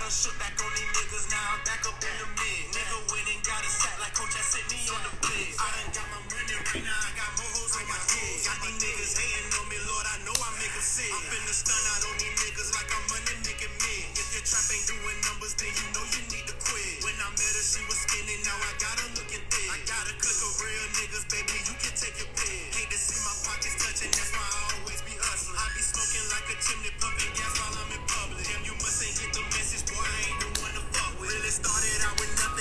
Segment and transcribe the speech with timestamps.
[0.00, 2.62] done shook back on these niggas, now I'm back up in the mid.
[2.72, 5.60] Nigga went and got a sack like coach that sent me on the blitz.
[5.60, 8.36] I done got my money right now, I got more hoes on my head.
[8.48, 11.12] Got these niggas hating on me, Lord, I know I make them sick.
[11.12, 13.94] I'm finna stun out on these niggas like I'm money making me.
[14.16, 16.94] If your trap ain't doing numbers, then you know you need to quit.
[17.04, 19.68] When I met her, she was skinny, now I got her looking thick.
[19.68, 22.72] I got a click of real niggas, baby, you can take your pick.
[22.72, 25.60] Hate to see my pockets touching, that's why I always be hustling.
[25.60, 28.48] I be smoking like a chimney, puffing gas while I'm in public.
[28.48, 28.74] Damn, you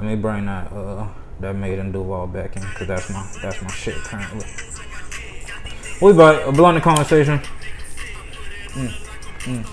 [0.00, 1.06] Let me bring that uh
[1.40, 4.46] that MadeInDuval back in, cause that's my that's my shit currently.
[6.00, 7.38] We back, a blunt conversation.
[8.70, 8.94] Mm,
[9.44, 9.66] mm.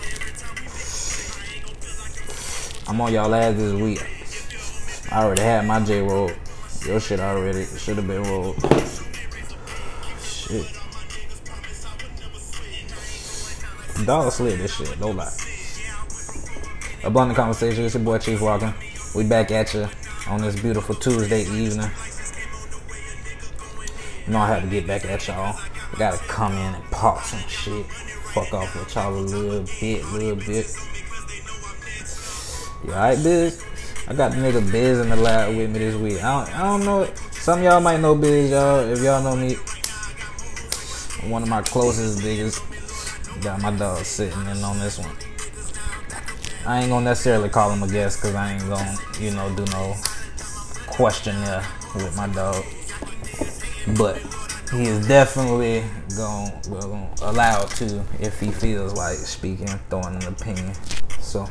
[2.90, 4.06] I'm on y'all ass this week.
[5.14, 6.30] I already had my J roll.
[6.86, 8.58] Your shit already should have been rolled.
[10.22, 10.68] Shit.
[14.06, 15.32] Dog slid this shit, no lie.
[17.06, 17.86] A blunt conversation.
[17.86, 18.74] It's your boy Chief Rocka.
[19.16, 19.88] We back at you
[20.30, 21.90] on this beautiful Tuesday evening.
[24.26, 25.56] You know I had to get back at y'all.
[25.58, 27.86] I gotta come in and pop some shit.
[27.86, 30.76] Fuck off with y'all a little bit, little bit.
[32.84, 33.64] You alright, Biz?
[34.08, 36.24] I got the nigga Biz in the lab with me this week.
[36.24, 37.14] I don't, I don't know.
[37.32, 38.80] Some y'all might know Biz, y'all.
[38.80, 39.56] If y'all know me,
[41.30, 42.62] one of my closest niggas.
[43.42, 45.16] Got my dog sitting in on this one.
[46.66, 49.64] I ain't gonna necessarily call him a guest because I ain't gonna, you know, do
[49.72, 49.96] no
[50.98, 52.66] questionnaire with my dog.
[54.00, 54.18] But
[54.72, 55.84] he is definitely
[56.16, 60.74] going well, allowed to if he feels like speaking, throwing an opinion.
[61.22, 61.48] So,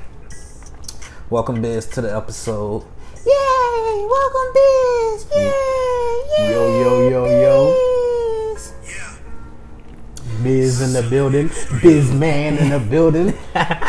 [1.31, 2.83] welcome Biz to the episode.
[3.25, 4.07] Yay!
[4.11, 5.27] Welcome Biz!
[5.37, 5.53] Yay!
[6.39, 6.51] Yay!
[6.51, 7.96] Yo, yo, yo, yo.
[10.47, 10.81] Biz!
[10.81, 11.51] In the building.
[11.83, 13.35] Biz man in the building.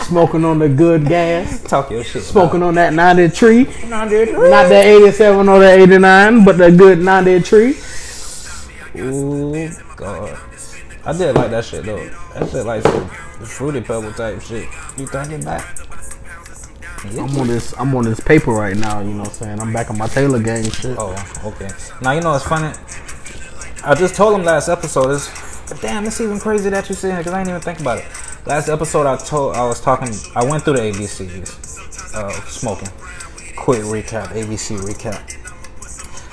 [0.02, 1.62] Smoking on the good gas.
[1.64, 2.24] Talk your shit.
[2.24, 3.64] Smoking on that 90 tree.
[3.86, 4.10] Not.
[4.10, 7.78] The 87 or the 89, but the good 90 tree.
[8.98, 10.40] Ooh, God.
[11.06, 12.10] I did like that shit though.
[12.34, 13.08] That shit like some
[13.46, 14.68] fruity pebble type shit.
[14.98, 15.78] You thinking back?
[17.06, 19.60] I'm on this I'm on this paper right now, you know what I'm saying?
[19.60, 20.98] I'm back on my Taylor gang shit.
[20.98, 21.14] Oh,
[21.46, 21.70] okay.
[22.02, 22.76] Now you know it's funny.
[23.84, 25.12] I just told him last episode.
[25.12, 25.30] It's
[25.76, 26.06] damn.
[26.06, 28.06] It's even crazy that you saying it because I didn't even think about it.
[28.46, 30.10] Last episode, I told I was talking.
[30.36, 32.90] I went through the ABCs, uh, smoking.
[33.56, 35.34] Quick recap, ABC recap.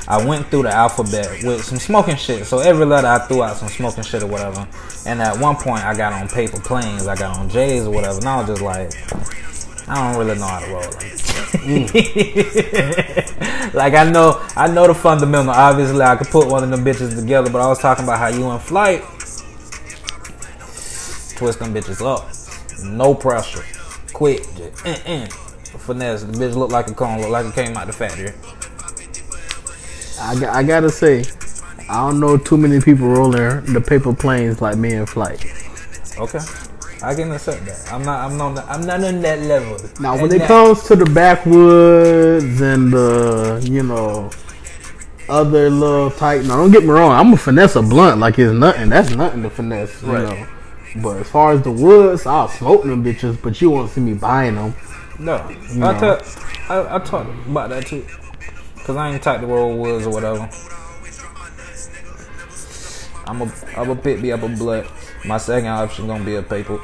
[0.06, 2.47] I went through the alphabet with some smoking shit.
[2.47, 4.69] So every letter I threw out some smoking shit or whatever.
[5.06, 8.19] And at one point I got on paper planes, I got on J's or whatever.
[8.19, 11.25] And I was just like, I don't really know how to roll like
[13.75, 15.53] like I know I know the fundamental.
[15.53, 18.28] Obviously I could put one of them bitches together, but I was talking about how
[18.28, 19.03] you in flight.
[21.37, 22.28] Twist them bitches up.
[22.84, 23.65] No pressure.
[24.12, 24.43] Quick.
[24.56, 25.27] Just, uh, uh.
[25.78, 26.22] Finesse.
[26.25, 28.33] The bitch look like a cone, look like it came out the factory.
[30.21, 31.25] I, I gotta say,
[31.91, 35.44] I don't know too many people rolling the paper planes like me in flight.
[36.19, 36.39] Okay.
[37.03, 37.93] I can accept that.
[37.93, 39.77] I'm not I'm not I'm not on that level.
[40.00, 44.31] Now, when And it comes to the backwoods and the, you know,
[45.28, 46.44] other little tight.
[46.44, 48.89] now don't get me wrong, I'm a finesse a blunt like it's nothing.
[48.89, 50.23] That's nothing to finesse, you Right.
[50.23, 50.47] know.
[50.97, 54.15] But as far as the woods, I'll smoke them bitches, but you won't see me
[54.15, 54.75] buying them.
[55.19, 55.87] No, No.
[55.88, 56.22] I tell,
[56.69, 58.05] I, I talked about that too,
[58.84, 60.49] cause I ain't type the world woods or whatever.
[63.27, 64.87] I'm a, I'm a pit be up a blood.
[65.25, 66.81] My second option gonna be a paper.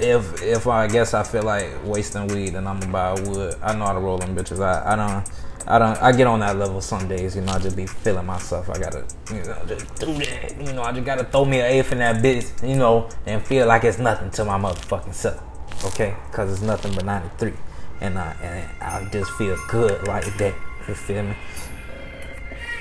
[0.00, 3.56] If if I guess I feel like wasting weed, then I'm gonna buy wood.
[3.62, 4.62] I know how to roll them bitches.
[4.62, 5.37] I I don't.
[5.70, 6.02] I don't.
[6.02, 7.36] I get on that level some days.
[7.36, 8.70] You know, I just be feeling myself.
[8.70, 10.56] I gotta, you know, just do that.
[10.58, 12.66] You know, I just gotta throw me an eighth in that bitch.
[12.66, 15.42] You know, and feel like it's nothing to my motherfucking self.
[15.84, 17.52] Okay, cause it's nothing but 93,
[18.00, 20.54] and I and I just feel good like that.
[20.88, 21.36] You feel me?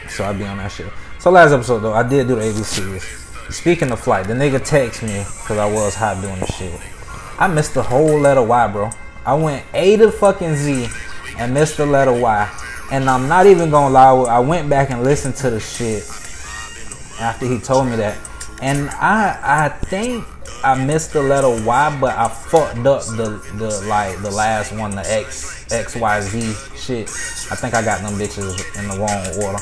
[0.08, 0.88] So I be on that shit.
[1.20, 3.52] So last episode though, I did do the ABCs.
[3.52, 6.80] Speaking of flight, the nigga text me because I was hot doing the shit.
[7.38, 8.92] I missed the whole letter Y, bro.
[9.26, 10.88] I went A to fucking Z
[11.38, 12.50] and missed the letter Y.
[12.92, 16.04] And I'm not even gonna lie, I went back and listened to the shit
[17.20, 18.18] after he told me that.
[18.62, 20.26] And I I think
[20.64, 24.92] I missed the letter Y, but I fucked up the the like the last one,
[24.92, 27.10] the X X Y Z shit.
[27.52, 29.62] I think I got them bitches in the wrong order.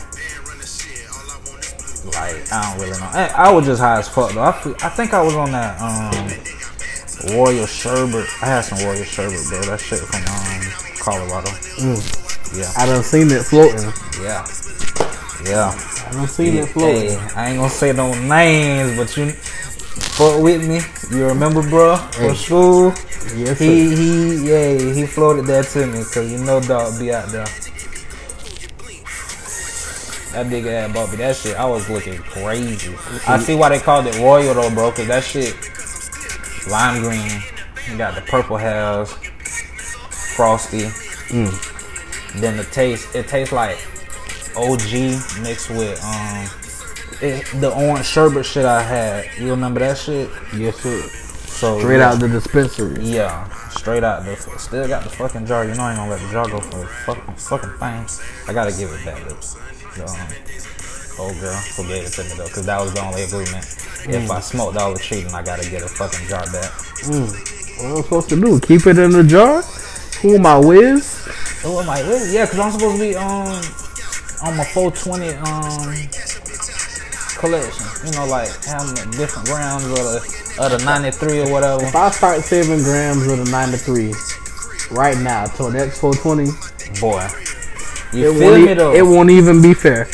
[2.06, 3.10] Like I don't really know.
[3.36, 4.42] I, was just high as fuck though.
[4.42, 4.50] I,
[4.86, 8.28] I think I was on that um Royal Sherbet.
[8.42, 9.62] I had some Royal Sherbet, bro.
[9.64, 11.52] That shit from um Colorado.
[12.56, 13.92] Yeah, I done seen it floating.
[14.24, 14.46] yeah,
[15.44, 15.74] yeah.
[16.08, 17.10] I done seen it floating.
[17.20, 20.80] Hey, I ain't gonna say no names, but you fuck with me.
[21.18, 22.28] You remember, bro, Hey.
[22.28, 22.94] from school?
[23.36, 23.66] Yes, sir.
[23.66, 27.46] He he yeah he floated that to me because you know dog be out there.
[30.32, 32.94] That big ass Bobby, that shit, I was looking crazy.
[33.26, 35.56] I see why they called it royal though, bro, cause that shit
[36.70, 37.42] lime green.
[37.90, 39.12] You got the purple hairs,
[40.36, 40.82] frosty.
[41.32, 41.54] Mm.
[42.38, 43.78] Then the taste, it tastes like
[44.56, 44.92] OG
[45.42, 46.48] mixed with um
[47.22, 49.26] it, the orange sherbet shit I had.
[49.40, 50.30] You remember that shit?
[50.56, 51.02] Yes, sir.
[51.02, 52.12] So Straight yeah.
[52.12, 53.02] out the dispensary.
[53.02, 55.66] Yeah, straight out the still got the fucking jar.
[55.66, 58.06] You know I ain't gonna let the jar go for the fucking fucking thing.
[58.48, 59.24] I gotta give it back
[59.96, 60.28] the um,
[61.20, 63.64] old girl who gave it to me though, cause that was the only agreement.
[64.08, 66.72] If I smoked all the then I gotta get a fucking jar back.
[67.08, 68.60] What am I supposed to do?
[68.60, 69.64] Keep it in the jar?
[70.26, 71.22] Who am I, Wiz?
[71.64, 72.34] Oh, am I really?
[72.34, 73.62] Yeah, cause I'm supposed to be um
[74.42, 75.94] on my 420 um
[77.38, 77.86] collection.
[78.04, 81.84] You know, like having different grams of the of the 93 or whatever.
[81.86, 84.16] If I start saving grams of the 93
[84.90, 87.22] right now till next 420, Boy,
[88.12, 88.96] you it feel won't, me though?
[88.96, 90.08] it won't even be fair.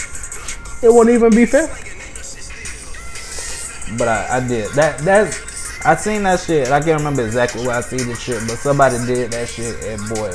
[0.84, 1.68] It won't even be fair.
[3.98, 4.98] But I, I did that.
[5.06, 5.50] That
[5.83, 6.68] I seen that shit.
[6.69, 9.83] I can't remember exactly where I see the shit, but somebody did that shit.
[9.83, 10.31] And boy,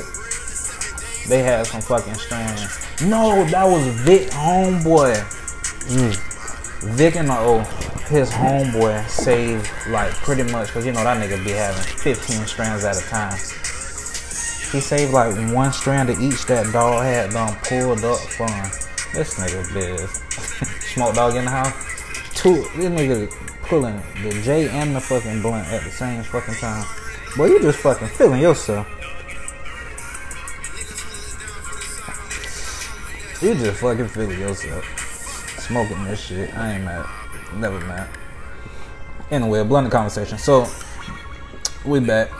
[1.29, 2.77] they had some fucking strands.
[3.01, 5.15] No, that was Vic homeboy.
[5.87, 6.95] Mm.
[6.95, 7.59] Vic and the O,
[8.09, 12.83] his homeboy saved like pretty much because you know that nigga be having 15 strands
[12.83, 13.33] at a time.
[14.71, 18.51] He saved like one strand of each that dog had done pulled up from
[19.13, 20.11] this nigga biz.
[20.93, 21.73] Smoke dog in the house.
[22.35, 23.31] Two this nigga
[23.67, 26.85] pulling the J and the fucking blunt at the same fucking time.
[27.35, 28.87] Boy, you just fucking feeling yourself.
[33.41, 34.85] You just fucking feeling yourself.
[35.59, 36.57] Smoking this shit.
[36.57, 37.05] I ain't mad.
[37.55, 38.09] Never mad.
[39.29, 40.37] Anyway, a blunt conversation.
[40.37, 40.67] So
[41.85, 42.31] we back.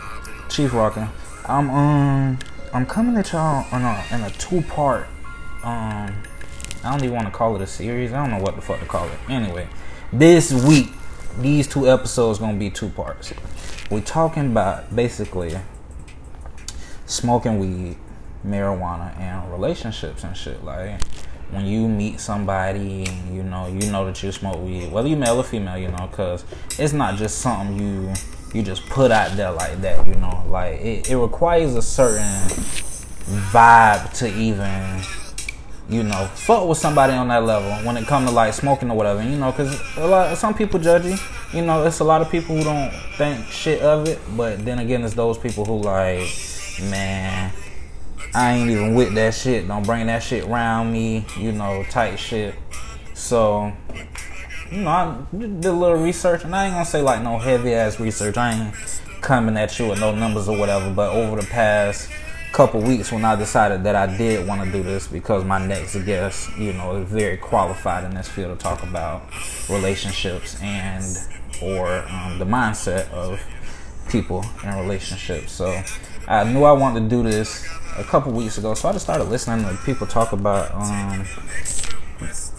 [0.50, 1.10] Chief rocking.
[1.46, 2.40] I'm um
[2.74, 5.08] I'm coming at y'all on a in a two part
[5.64, 6.14] um
[6.84, 8.14] I don't even want to call it a series.
[8.14, 9.20] I don't know what the fuck to call it.
[9.30, 9.68] Anyway,
[10.14, 10.90] this week
[11.40, 13.34] these two episodes gonna be two parts.
[13.92, 15.58] We talking about basically
[17.06, 17.98] smoking weed,
[18.46, 20.64] marijuana, and relationships and shit.
[20.64, 21.02] Like
[21.52, 25.40] when you meet somebody, you know, you know that you smoke weed, whether you male
[25.40, 26.44] or female, you know, because
[26.78, 28.14] it's not just something you
[28.54, 30.44] you just put out there like that, you know.
[30.48, 32.50] Like it, it requires a certain
[33.52, 35.02] vibe to even
[35.90, 38.98] you know, fuck with somebody on that level when it come to like smoking or
[38.98, 41.18] whatever, you know, because a lot, some people judge you,
[41.54, 44.80] you know, it's a lot of people who don't think shit of it, but then
[44.80, 46.28] again, it's those people who like,
[46.90, 47.54] man,
[48.34, 52.18] I ain't even with that shit, don't bring that shit around me, you know, type
[52.18, 52.54] shit.
[53.14, 53.72] So,
[54.72, 57.74] you know, I did a little research, and I ain't gonna say like no heavy
[57.74, 58.38] ass research.
[58.38, 58.76] I ain't
[59.22, 60.92] coming at you with no numbers or whatever.
[60.94, 62.10] But over the past
[62.58, 65.96] couple weeks, when I decided that I did want to do this because my next
[66.06, 69.30] guest, you know, is very qualified in this field to talk about
[69.70, 71.06] relationships and
[71.62, 73.40] or um, the mindset of
[74.10, 75.52] people in relationships.
[75.52, 75.84] So
[76.28, 77.64] I knew I wanted to do this
[77.96, 80.74] a couple weeks ago, so I just started listening to people talk about.
[80.74, 81.28] Um,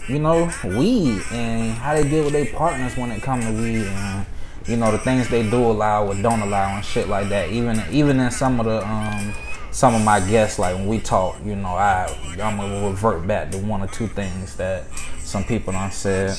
[0.07, 3.85] you know, weed and how they deal with their partners when it comes to weed
[3.85, 4.25] and
[4.65, 7.49] you know the things they do allow or don't allow and shit like that.
[7.49, 9.33] Even even in some of the um
[9.71, 12.07] some of my guests, like when we talk, you know, I
[12.41, 14.85] I'm gonna revert back to one or two things that
[15.19, 16.37] some people done said.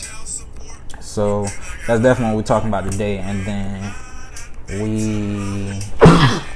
[1.00, 1.42] So
[1.86, 3.18] that's definitely what we're talking about today.
[3.18, 3.94] And then
[4.68, 5.80] we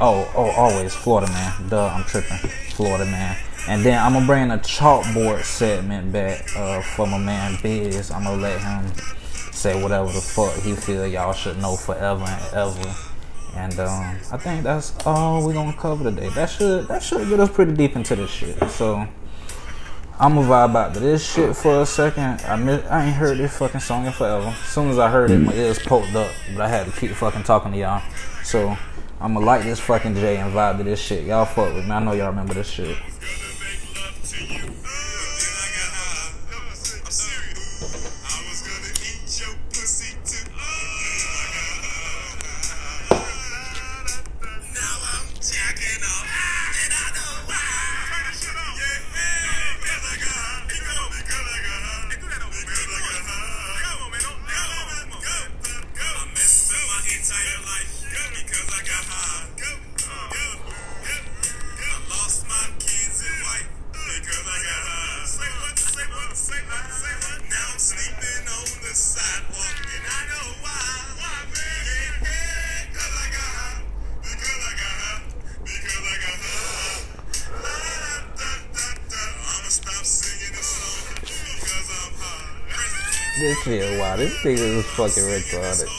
[0.01, 1.69] oh oh always Florida man.
[1.69, 2.39] Duh, I'm tripping.
[2.73, 3.37] Florida man.
[3.67, 8.11] And then I'm gonna bring a chalkboard segment back uh, for my man Biz.
[8.11, 8.93] I'm gonna let him
[9.53, 12.95] say whatever the fuck he feel y'all should know forever and ever.
[13.57, 16.29] And um, I think that's all we're gonna cover today.
[16.31, 18.59] That should that should get us pretty deep into this shit.
[18.71, 19.07] So
[20.19, 22.41] I'm gonna vibe out to this shit for a second.
[22.47, 24.47] I miss, I ain't heard this fucking song in forever.
[24.47, 27.13] As soon as I heard it, my ears poked up, but I had to keep
[27.13, 28.03] fucking talking to y'all.
[28.43, 28.77] So
[29.21, 31.25] I'm gonna light this fucking J and vibe to this shit.
[31.25, 31.91] Y'all fuck with me.
[31.91, 32.97] I know y'all remember this shit.
[83.45, 85.91] This shit, wow, this nigga is fucking retarded.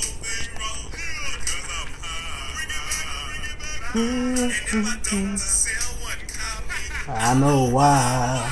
[7.07, 8.51] I know why.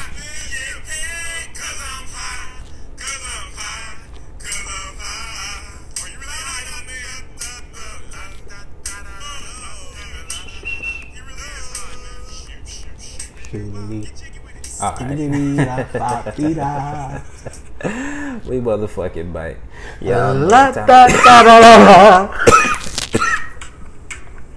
[18.53, 19.57] we motherfucking bite.
[19.99, 22.37] Yeah, La, da, da, da, da, da.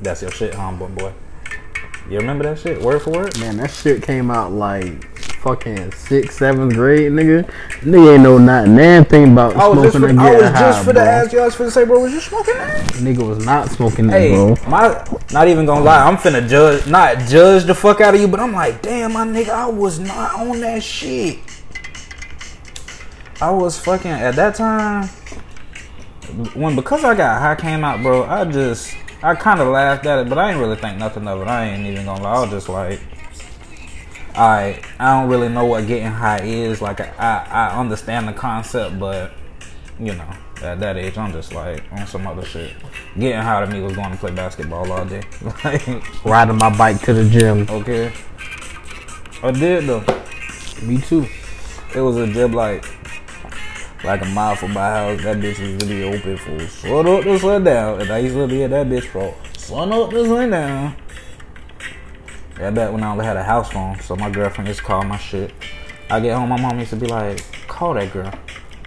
[0.01, 1.13] that's your shit, homeboy boy.
[2.11, 3.39] You remember that shit, word for word?
[3.41, 5.05] Man, that shit came out like
[5.39, 7.51] fucking sixth, seventh grade, nigga.
[7.81, 10.59] Nigga ain't know not damn thing about I was just smoking for, I was high,
[10.61, 11.05] just for bro.
[11.05, 11.41] the ask you.
[11.41, 12.87] I was for the say, bro, was you smoking that?
[12.95, 14.57] Nigga was not smoking that, Hey, bro.
[14.69, 18.29] my not even gonna lie, I'm finna judge, not judge the fuck out of you,
[18.29, 21.39] but I'm like, damn, my nigga, I was not on that shit.
[23.41, 25.09] I was fucking at that time
[26.55, 28.25] when because I got high came out, bro.
[28.25, 31.43] I just I kind of laughed at it, but I ain't really think nothing of
[31.43, 31.49] it.
[31.49, 32.37] I ain't even gonna lie.
[32.37, 33.01] I was just like,
[34.35, 36.81] I I don't really know what getting high is.
[36.81, 39.33] Like I I understand the concept, but
[39.99, 40.31] you know.
[40.63, 42.73] At that age, I'm just like on some other shit.
[43.19, 45.23] Getting high to me was going to play basketball all day.
[45.65, 45.87] like,
[46.25, 47.67] Riding my bike to the gym.
[47.69, 48.11] okay,
[49.43, 50.03] I did though.
[50.83, 51.27] Me too.
[51.95, 52.87] It was a gym like
[54.07, 55.23] like a mile from my house.
[55.23, 58.01] That bitch was really open for sun up to sundown.
[58.01, 60.97] And I used to be at that bitch for sun up to sundown.
[62.59, 65.03] Yeah, back when I only had a house phone, so my girlfriend used to call
[65.03, 65.53] my shit.
[66.09, 68.33] I get home, my mom used to be like, call that girl.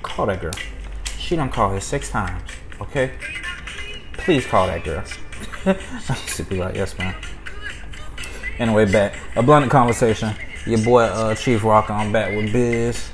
[0.02, 0.54] Call that girl.
[1.20, 2.50] She done called her six times,
[2.82, 3.12] okay?
[4.14, 5.04] Please call that girl.
[5.66, 5.76] I
[6.10, 7.14] used to be like, yes, ma'am.
[8.58, 9.16] Anyway, back.
[9.36, 10.34] A blended conversation.
[10.66, 13.12] Your boy uh, Chief Rocka, I'm back with Biz.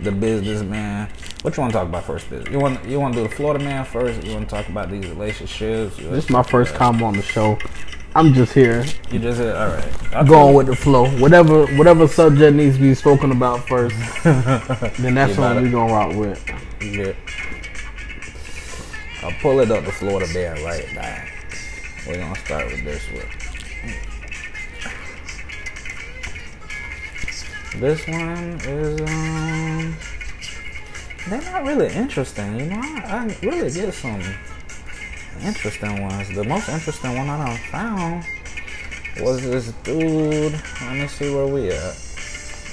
[0.00, 1.08] The businessman.
[1.42, 2.46] What you want to talk about first, Biz?
[2.50, 4.22] You want you want to do the Florida man first?
[4.24, 5.96] You want to talk about these relationships?
[5.96, 7.58] This is my first time on the show.
[8.16, 10.14] I'm just here, You just said, all right.
[10.14, 11.08] I'll going with the flow.
[11.18, 15.72] Whatever, whatever subject needs to be spoken about first, then that's what we it.
[15.72, 16.40] gonna rock with.
[16.80, 17.12] Yeah.
[19.24, 21.24] I'll pull it up the Florida man right now.
[22.06, 23.26] We're gonna start with this one.
[27.76, 29.96] This one is um
[31.28, 32.80] they're not really interesting, you know.
[32.80, 34.22] I, I really get some
[35.42, 36.34] interesting ones.
[36.34, 38.24] The most interesting one I done found
[39.20, 40.52] was this dude.
[40.82, 41.96] Let me see where we at.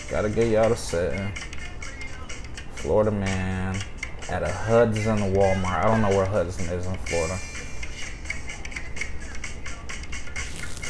[0.09, 1.31] Gotta get y'all the setting.
[2.75, 3.77] Florida man
[4.29, 5.65] at a Hudson Walmart.
[5.65, 7.39] I don't know where Hudson is in Florida.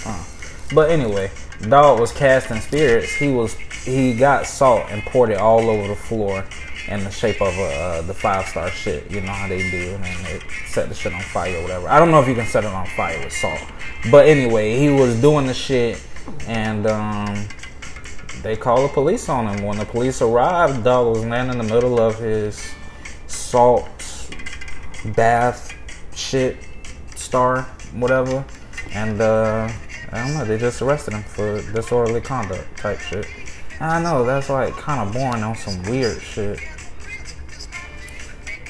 [0.03, 0.75] Huh.
[0.75, 1.31] But anyway,
[1.69, 3.13] dog was casting spirits.
[3.13, 6.45] He was he got salt and poured it all over the floor
[6.87, 9.09] in the shape of uh, the five star shit.
[9.09, 11.87] You know how they do, and then they set the shit on fire or whatever.
[11.89, 13.59] I don't know if you can set it on fire with salt,
[14.09, 16.01] but anyway, he was doing the shit,
[16.47, 17.47] and um,
[18.43, 19.65] they called the police on him.
[19.65, 22.71] When the police arrived, dog was laying in the middle of his
[23.27, 23.87] salt
[25.15, 25.73] bath
[26.13, 26.57] shit
[27.15, 28.45] star whatever
[28.93, 29.67] and uh
[30.11, 33.25] i don't know they just arrested him for disorderly conduct type shit
[33.81, 36.59] i know that's like kind of boring on some weird shit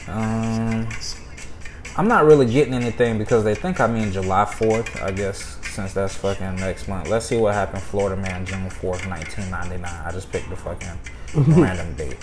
[0.07, 0.87] um
[1.97, 5.93] i'm not really getting anything because they think i mean july 4th i guess since
[5.93, 10.31] that's fucking next month let's see what happened florida man june 4th 1999 i just
[10.31, 10.99] picked the fucking
[11.61, 12.17] random date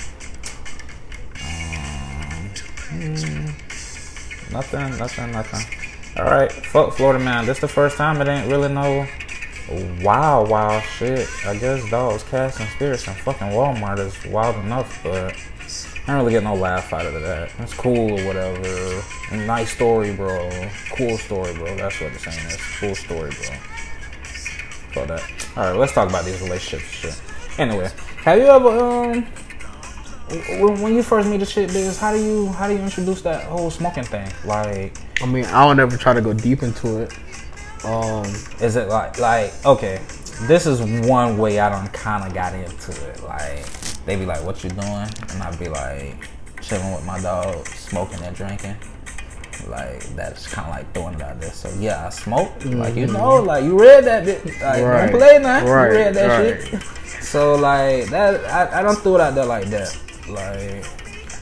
[4.50, 5.78] Nothing, nothing, nothing.
[6.16, 7.44] Alright, fuck Florida man.
[7.44, 9.06] This the first time it ain't really no
[10.02, 11.28] wow wow shit.
[11.44, 15.34] I guess dogs casting spirits in fucking Walmart is wild enough, but
[16.06, 17.50] I don't really get no laugh out of that.
[17.58, 19.02] It's cool or whatever.
[19.46, 20.50] Nice story, bro.
[20.96, 21.76] Cool story, bro.
[21.76, 22.56] That's what the saying is.
[22.80, 23.56] Cool story, bro.
[24.92, 25.22] Fuck that.
[25.56, 27.22] Alright, let's talk about these relationships shit.
[27.58, 29.26] Anyway, have you ever um
[30.60, 33.44] when you first meet the shit biz, how do you how do you introduce that
[33.44, 34.30] whole smoking thing?
[34.44, 37.12] Like, I mean, I don't ever try to go deep into it.
[37.84, 38.24] Um,
[38.60, 40.00] is it like like okay?
[40.42, 43.22] This is one way I don't kind of got into it.
[43.24, 43.64] Like,
[44.04, 46.14] they be like, "What you doing?" And I'd be like,
[46.60, 48.76] chilling with my dog, smoking and drinking.
[49.68, 51.50] Like that's kind of like throwing it out there.
[51.50, 52.52] So yeah, I smoke.
[52.64, 54.44] Like you know, like you read that bit.
[54.46, 55.10] Like Right.
[55.10, 55.66] don't play now.
[55.66, 56.66] Right, You read that right.
[56.68, 56.82] shit.
[57.22, 59.94] So like that, I, I don't throw it out there like that.
[60.28, 60.84] Like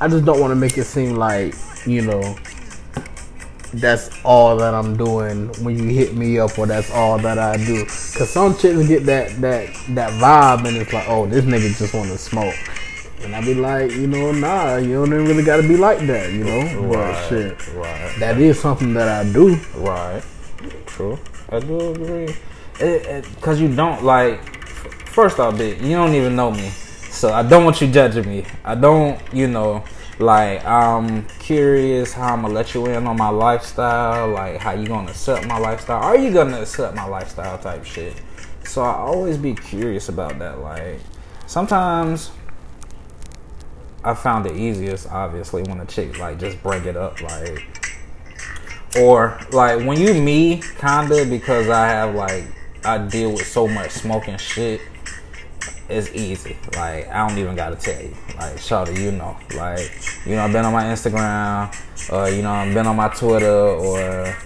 [0.01, 1.55] I just don't want to make it seem like
[1.87, 2.37] you know
[3.73, 7.57] that's all that I'm doing when you hit me up, or that's all that I
[7.57, 7.85] do.
[7.85, 11.95] Cause some chicks get that that that vibe, and it's like, oh, this nigga just
[11.95, 12.55] want to smoke.
[13.23, 16.01] And I be like, you know, nah, you don't even really got to be like
[16.07, 16.91] that, you know.
[16.93, 19.57] But shit, right, that is something that I do.
[19.77, 20.23] right.
[20.87, 21.19] True.
[21.51, 22.35] I do agree.
[22.79, 24.55] Because you don't like.
[25.09, 28.45] First off, bitch, you don't even know me, so I don't want you judging me.
[28.65, 29.83] I don't, you know,
[30.19, 34.87] like I'm curious how I'm gonna let you in on my lifestyle, like how you
[34.87, 36.03] gonna accept my lifestyle.
[36.03, 38.15] Are you gonna accept my lifestyle type shit?
[38.65, 40.61] So I always be curious about that.
[40.61, 41.01] Like
[41.47, 42.31] sometimes
[44.03, 47.65] I found it easiest, obviously, when a chick like just bring it up, like,
[48.99, 52.45] or like when you me, kinda because I have like
[52.85, 54.81] I deal with so much smoking shit.
[55.89, 56.57] It's easy.
[56.75, 58.15] Like I don't even gotta tell you.
[58.37, 59.37] Like Shawty, you know.
[59.55, 59.91] Like
[60.27, 61.73] you know, I've been on my Instagram,
[62.13, 64.37] or you know, I've been on my Twitter, or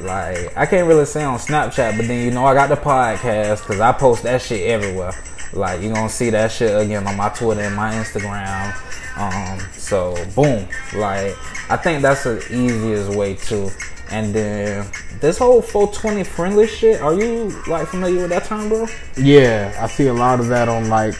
[0.00, 3.62] like I can't really say on Snapchat, but then you know I got the podcast
[3.62, 5.12] because I post that shit everywhere.
[5.52, 8.74] Like you gonna see that shit again on my Twitter and my Instagram.
[9.16, 11.34] Um, so boom, like
[11.70, 13.70] I think that's the easiest way to.
[14.10, 14.86] And then
[15.20, 17.00] this whole 420 friendly shit.
[17.00, 18.86] Are you like familiar with that term, bro?
[19.16, 21.14] Yeah, I see a lot of that on like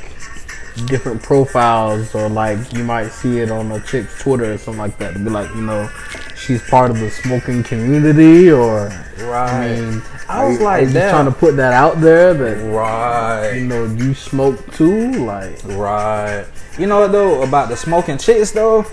[0.86, 4.98] different profiles, or like you might see it on a chick's Twitter or something like
[4.98, 5.14] that.
[5.14, 5.90] To be like, you know,
[6.36, 9.50] she's part of the smoking community, or Right.
[9.50, 12.64] I mean, I was are like are you trying to put that out there that
[12.72, 13.54] Right.
[13.54, 15.58] you know you smoke too, like.
[15.64, 16.46] Right.
[16.78, 18.86] You know what though about the smoking chicks though?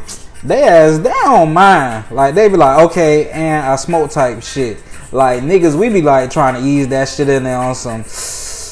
[0.45, 2.11] They as they don't mind.
[2.11, 4.77] Like they be like, okay, and I smoke type shit.
[5.11, 8.01] Like niggas, we be like trying to ease that shit in there on some.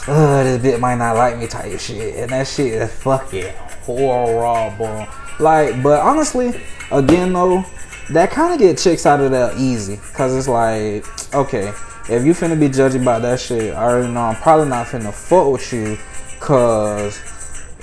[0.06, 5.08] Uh, this bitch might not like me type shit, and that shit is fucking horrible.
[5.40, 7.66] Like, but honestly, again though,
[8.12, 11.70] that kind of get chicks out of there easy, cause it's like, okay,
[12.08, 15.12] if you finna be judging by that shit, I already know I'm probably not finna
[15.12, 15.98] fuck with you,
[16.40, 17.20] cause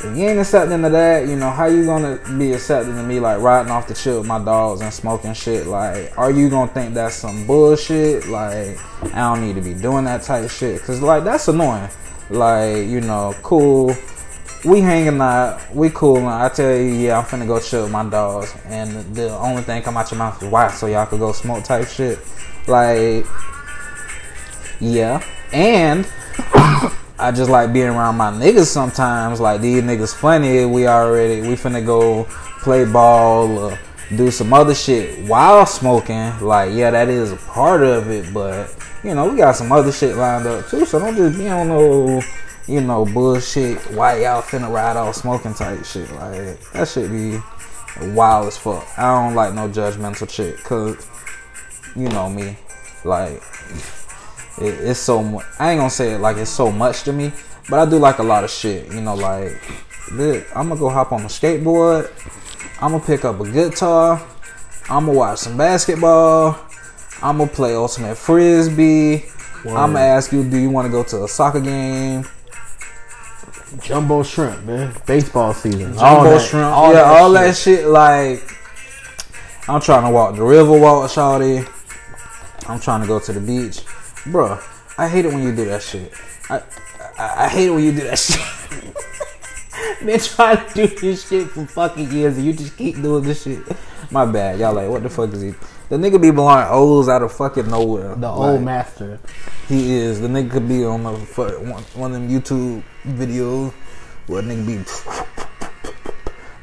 [0.03, 3.21] if you ain't accepting of that, you know, how you gonna be accepting of me
[3.21, 5.67] like riding off the chill with my dogs and smoking shit?
[5.67, 8.27] Like, are you gonna think that's some bullshit?
[8.27, 8.79] Like,
[9.15, 10.81] I don't need to be doing that type of shit.
[10.83, 11.91] Cause like that's annoying.
[12.31, 13.95] Like, you know, cool.
[14.65, 18.07] We hanging out, we cool, I tell you, yeah, I'm finna go chill with my
[18.07, 21.33] dogs, and the only thing come out your mouth is why, so y'all could go
[21.33, 22.19] smoke type shit.
[22.69, 23.25] Like,
[24.79, 26.07] yeah, and
[27.21, 29.41] I just like being around my niggas sometimes.
[29.41, 30.65] Like these niggas funny.
[30.65, 32.25] We already we finna go
[32.63, 33.79] play ball or
[34.17, 36.39] do some other shit while smoking.
[36.41, 39.93] Like yeah, that is a part of it, but you know we got some other
[39.93, 40.87] shit lined up too.
[40.87, 42.23] So don't just be on no
[42.67, 43.79] you know bullshit.
[43.93, 46.11] Why y'all finna ride off smoking type shit?
[46.13, 47.39] Like that should be
[48.15, 48.87] wild as fuck.
[48.97, 51.07] I don't like no judgmental shit, cause
[51.95, 52.57] you know me,
[53.05, 53.43] like
[54.61, 55.45] it, it's so much.
[55.59, 57.33] I ain't gonna say it like it's so much to me,
[57.69, 58.93] but I do like a lot of shit.
[58.93, 59.61] You know, like
[60.13, 62.11] look, I'm gonna go hop on a skateboard.
[62.81, 64.27] I'm gonna pick up a guitar.
[64.89, 66.59] I'm gonna watch some basketball.
[67.23, 69.25] I'm gonna play ultimate frisbee.
[69.67, 72.25] I'm gonna ask you, do you want to go to a soccer game?
[73.83, 74.93] Jumbo shrimp, man.
[75.07, 75.93] Baseball season.
[75.93, 77.35] Jumbo all that, shrimp, all yeah, that all shit.
[77.35, 77.87] that shit.
[77.87, 78.59] Like,
[79.69, 81.69] I'm trying to walk the river walk, shawty.
[82.69, 83.85] I'm trying to go to the beach,
[84.25, 84.61] Bruh,
[84.99, 86.13] I hate it when you do that shit.
[86.49, 86.63] I
[87.19, 88.41] I, I hate it when you do that shit.
[90.05, 93.43] Been trying to do this shit for fucking years, and you just keep doing this
[93.43, 93.61] shit.
[94.11, 94.73] My bad, y'all.
[94.75, 95.51] Like, what the fuck is he?
[95.89, 98.15] The nigga be blowing O's out of fucking nowhere.
[98.15, 99.19] The Like, old master.
[99.69, 100.21] he is.
[100.21, 103.73] The nigga could be on the fu- one, one of them YouTube videos
[104.27, 104.85] where a nigga be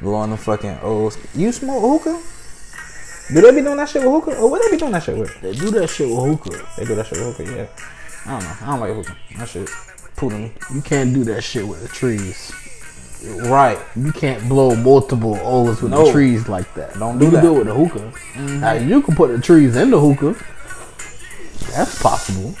[0.02, 1.16] blowing the fucking O's.
[1.34, 2.22] You smoke hookah?
[3.32, 4.38] Do they be doing that shit with hookah?
[4.38, 5.38] Or what they be doing that shit with?
[5.40, 6.66] They do that shit with hookah.
[6.78, 7.66] They do that shit with hookah, yeah.
[8.26, 8.56] I don't know.
[8.62, 9.16] I don't like hookah.
[9.38, 9.68] That shit
[10.16, 10.52] pooling me.
[10.74, 12.52] You can't do that shit with the trees.
[13.50, 13.78] Right.
[13.96, 16.06] You can't blow multiple O's with No.
[16.06, 16.98] the trees like that.
[16.98, 17.42] Don't do you can that.
[17.42, 18.12] do it with the hookah.
[18.60, 20.34] Now you can put the trees in the hookah.
[21.72, 22.54] That's possible.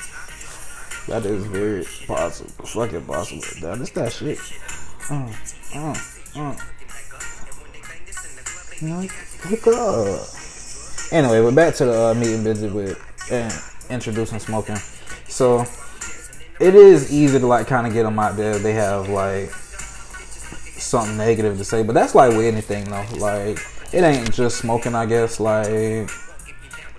[1.06, 2.50] That is very possible.
[2.66, 3.42] Fucking possible.
[3.62, 4.38] That is that shit.
[5.10, 5.32] Uh,
[5.74, 5.94] uh,
[6.36, 6.56] uh.
[8.80, 9.00] You know,
[9.42, 10.37] hookah.
[11.10, 13.50] Anyway, we're back to the uh, meeting visit with and
[13.88, 14.76] introducing smoking.
[15.26, 15.64] So
[16.60, 18.58] it is easy to like kind of get them out there.
[18.58, 23.06] They have like something negative to say, but that's like with anything though.
[23.16, 23.58] Like
[23.90, 25.40] it ain't just smoking, I guess.
[25.40, 26.10] Like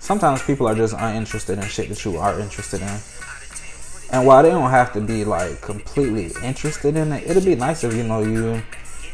[0.00, 2.98] sometimes people are just uninterested in shit that you are interested in.
[4.10, 7.84] And while they don't have to be like completely interested in it, it'd be nice
[7.84, 8.60] if you know you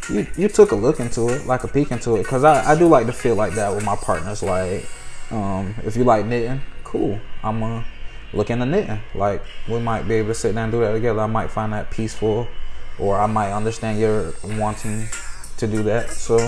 [0.09, 2.79] you you took a look into it, like a peek into it, because I, I
[2.79, 4.43] do like to feel like that with my partners.
[4.43, 4.89] Like,
[5.31, 7.21] um, if you like knitting, cool.
[7.43, 7.85] I'm gonna
[8.33, 9.01] look into knitting.
[9.15, 11.21] Like, we might be able to sit down and do that together.
[11.21, 12.47] I might find that peaceful,
[12.99, 15.09] or I might understand your wanting
[15.59, 16.11] to do that.
[16.11, 16.39] So,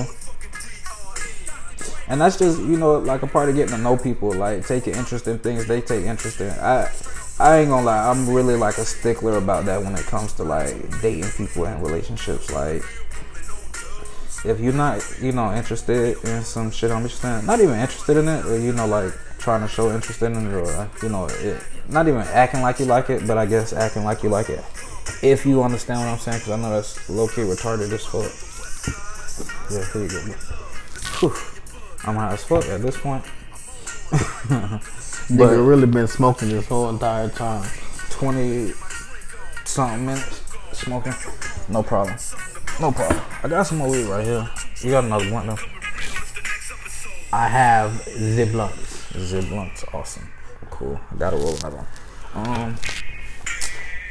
[2.09, 4.95] and that's just you know like a part of getting to know people, like taking
[4.95, 6.51] interest in things they take interest in.
[6.51, 6.91] I
[7.41, 10.43] I ain't gonna lie, I'm really like a stickler about that when it comes to
[10.43, 12.51] like dating people and relationships.
[12.51, 12.83] Like,
[14.45, 18.17] if you're not, you know, interested in some shit I'm interested in, not even interested
[18.17, 21.27] in it, or you know, like trying to show interest in it, or you know,
[21.27, 24.49] it, not even acting like you like it, but I guess acting like you like
[24.51, 24.65] it.
[25.23, 28.31] If you understand what I'm saying, because I know that's low key retarded as fuck.
[29.71, 30.21] Yeah, here you go.
[31.21, 31.35] Whew.
[32.05, 33.25] I'm high as fuck at this point.
[35.31, 37.69] But Nigga really been smoking this whole entire time.
[38.09, 38.73] 20
[39.67, 41.13] something minutes smoking.
[41.69, 42.17] No problem.
[42.81, 43.21] No problem.
[43.43, 44.49] I got some more weed right here.
[44.83, 45.59] You got another one though.
[47.33, 48.03] I have.
[48.05, 48.53] Zip
[49.49, 50.29] blunts, awesome.
[50.71, 51.01] Cool.
[51.11, 51.87] I gotta roll another one.
[52.35, 52.77] Um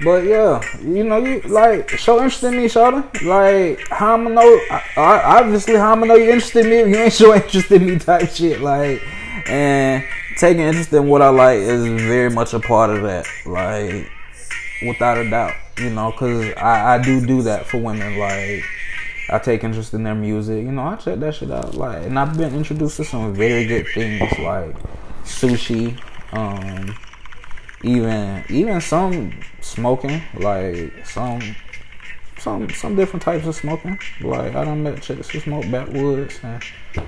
[0.04, 3.26] but yeah, you know, you like show interest in me, Shawty.
[3.26, 6.98] Like how I'ma know I, obviously how I'ma know you interested in me if you
[6.98, 8.60] ain't show interest in me type shit.
[8.60, 9.02] Like
[9.48, 10.04] and
[10.38, 13.26] taking interest in what I like is very much a part of that.
[13.46, 14.12] Like
[14.86, 18.18] without a doubt, you know, because I, I do do that for women.
[18.18, 18.64] Like,
[19.30, 21.76] I take interest in their music, you know, I check that shit out.
[21.76, 24.76] Like, and I've been introduced to some very good things like
[25.24, 26.00] sushi,
[26.32, 26.96] um,
[27.84, 31.42] even even some smoking, like some
[32.40, 34.00] some some different types of smoking.
[34.22, 36.64] Like I don't met chicks who smoke backwoods and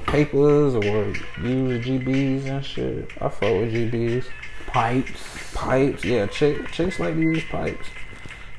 [0.05, 3.12] papers or use GBs and shit.
[3.21, 4.25] I fuck with GBs
[4.67, 5.51] Pipes.
[5.55, 6.05] pipes.
[6.05, 7.88] Yeah, chick, chicks like to use pipes.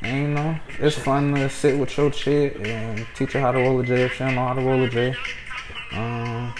[0.03, 3.59] And you know, it's fun to sit with your chick and teach her how to
[3.59, 5.15] roll a J if she don't know how to roll a J.
[5.93, 6.55] Um,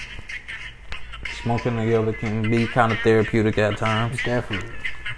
[1.43, 4.23] smoking together can be kind of therapeutic at times.
[4.23, 4.71] Definitely.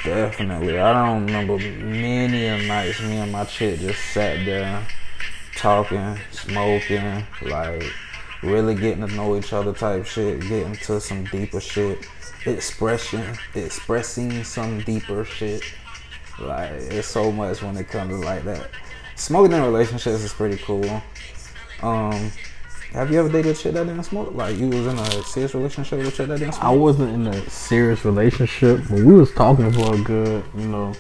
[0.05, 0.79] Definitely.
[0.79, 4.87] I don't remember many a nights me and my chick just sat there
[5.57, 7.85] talking, smoking, like
[8.43, 12.07] really getting to know each other type shit, getting to some deeper shit.
[12.45, 15.63] Expression, expressing some deeper shit.
[16.43, 18.69] Like it's so much when it comes to like that.
[19.17, 21.03] Smoking in relationships is pretty cool.
[21.83, 22.31] Um
[22.93, 24.35] have you ever dated a chick that didn't smoke?
[24.35, 26.65] Like you was in a serious relationship with a chick that didn't smoke?
[26.65, 30.93] I wasn't in a serious relationship, but we was talking for a good, you know,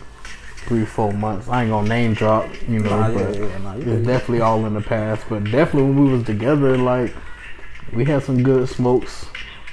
[0.64, 1.48] three, four months.
[1.48, 4.06] I ain't gonna name drop, you know, Nah, but yeah, nah, it's good.
[4.06, 5.24] definitely all in the past.
[5.28, 7.14] But definitely when we was together, like
[7.92, 9.26] we had some good smokes.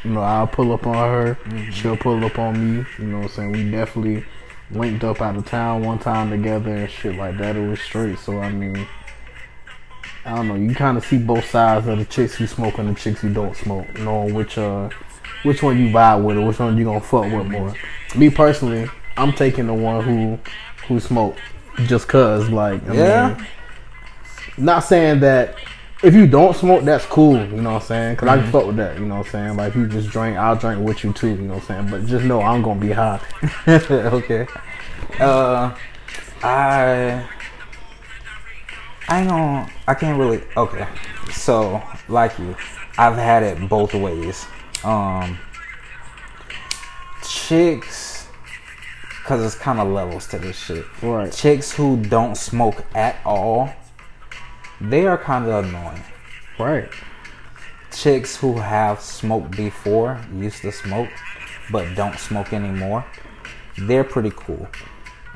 [0.04, 1.72] You know, I'll pull up on her, Mm-hmm.
[1.72, 2.86] she'll pull up on me.
[3.00, 3.52] You know what I'm saying?
[3.54, 4.26] We definitely
[4.72, 7.56] linked up out of town one time together and shit like that.
[7.56, 8.20] It was straight.
[8.20, 8.88] So I mean,
[10.26, 10.56] I don't know.
[10.56, 13.34] You kind of see both sides of the chicks who smoke and the chicks who
[13.34, 14.90] don't smoke, knowing which uh
[15.44, 17.74] which one you vibe with or which one you gonna fuck with more.
[18.16, 20.40] Me personally, I'm taking the one who
[20.88, 21.38] who smoke
[21.86, 23.36] just cause like I Yeah.
[23.38, 23.48] mean,
[24.58, 25.56] not saying that
[26.02, 27.38] if you don't smoke, that's cool.
[27.38, 28.16] You know what I'm saying?
[28.16, 28.98] because I can fuck with that.
[28.98, 29.58] You know what I'm saying?
[29.58, 31.30] Like if you just drink, I'll drink with you too.
[31.30, 31.90] You know what I'm saying?
[31.90, 33.20] But just know I'm gonna be high.
[33.68, 34.48] okay.
[35.20, 35.76] Uh,
[36.42, 37.28] I
[39.10, 39.68] I don't.
[39.88, 40.44] I can't really.
[40.56, 40.88] Okay.
[41.32, 42.56] So, like you,
[42.96, 44.46] I've had it both ways.
[44.84, 45.40] Um,
[47.28, 48.28] chicks,
[49.26, 50.86] cause it's kind of levels to this shit.
[51.02, 51.32] Right.
[51.34, 53.74] Chicks who don't smoke at all,
[54.82, 56.04] they are kind of annoying.
[56.58, 56.90] Right.
[57.92, 61.10] Chicks who have smoked before, used to smoke,
[61.72, 63.06] but don't smoke anymore,
[63.78, 64.68] they're pretty cool.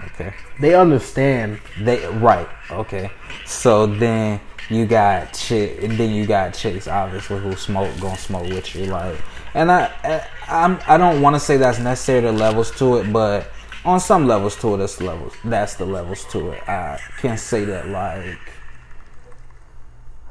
[0.05, 0.33] Okay.
[0.59, 1.59] They understand.
[1.79, 2.47] They right.
[2.69, 3.11] Okay.
[3.45, 8.47] So then you got chick, and then you got chicks obviously who smoke, gonna smoke
[8.49, 9.17] with you, like.
[9.53, 13.13] And I, I I'm I don't want to say that's necessarily the levels to it,
[13.13, 13.49] but
[13.85, 15.33] on some levels to it, it's levels.
[15.43, 16.67] That's the levels to it.
[16.67, 18.39] I can't say that like.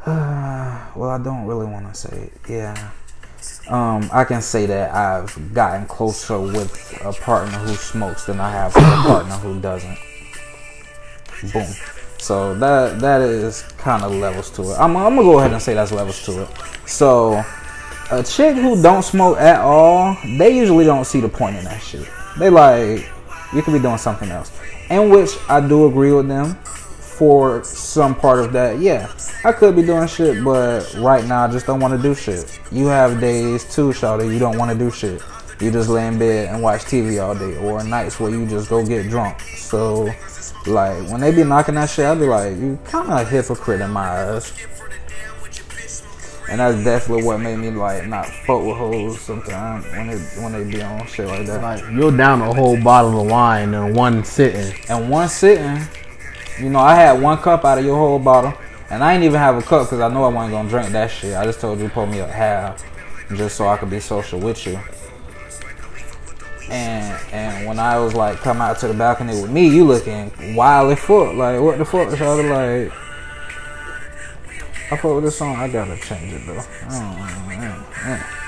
[0.07, 2.33] well, I don't really want to say it.
[2.49, 2.91] Yeah.
[3.69, 8.51] Um, I can say that I've gotten closer with a partner who smokes than I
[8.51, 9.97] have with a partner who doesn't.
[11.53, 11.73] Boom.
[12.19, 14.75] So that that is kind of levels to it.
[14.75, 16.49] I'm, I'm gonna go ahead and say that's levels to it.
[16.87, 17.45] So
[18.11, 21.81] a chick who don't smoke at all, they usually don't see the point in that
[21.81, 22.09] shit.
[22.39, 23.09] They like
[23.55, 24.51] you could be doing something else,
[24.91, 26.59] in which I do agree with them
[27.13, 28.79] for some part of that.
[28.79, 29.13] Yeah,
[29.45, 32.61] I could be doing shit, but right now I just don't want to do shit.
[32.71, 35.23] You have days too, Shawty, you don't want to do shit.
[35.61, 38.69] You just lay in bed and watch TV all day, or nights where you just
[38.69, 39.41] go get drunk.
[39.57, 40.11] So,
[40.67, 43.81] like, when they be knocking that shit, I be like, you kind of a hypocrite
[43.81, 44.53] in my eyes.
[46.49, 50.53] And that's definitely what made me like not fuck with hoes sometimes when they when
[50.53, 51.63] they be on shit like that.
[51.63, 54.75] Like you'll down a whole bottle of wine in one sitting.
[54.91, 55.83] and one sitting,
[56.63, 58.55] you know, I had one cup out of your whole bottle,
[58.89, 61.11] And I ain't even have a cup because I know I wasn't gonna drink that
[61.11, 61.35] shit.
[61.35, 62.85] I just told you to pour me a half,
[63.35, 64.79] just so I could be social with you.
[66.71, 70.31] And and when I was like come out to the balcony with me, you looking
[70.55, 71.09] wild as.
[71.09, 72.11] Like what the fuck?
[72.11, 72.93] Was like,
[74.93, 75.57] I fuck with this song.
[75.57, 76.55] I gotta change it though.
[76.55, 77.17] Mm,
[77.49, 78.43] mm, mm.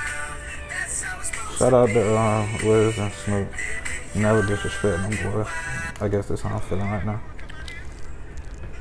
[1.59, 3.49] Shout out to uh, Wiz and Snoop.
[4.15, 5.49] Never disrespect them boys.
[6.01, 7.21] I guess that's how I'm feeling right now.